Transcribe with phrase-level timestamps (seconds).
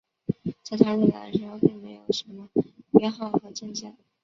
[0.63, 2.49] 在他入党的时候并没有什么
[2.91, 3.95] 编号和证件。